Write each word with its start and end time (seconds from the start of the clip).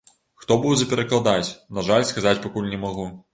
Хто 0.45 0.55
будзе 0.63 0.87
перакладаць, 0.93 1.53
на 1.79 1.85
жаль 1.91 2.07
сказаць 2.13 2.35
пакуль 2.47 2.71
не 2.73 2.81
магу. 2.89 3.07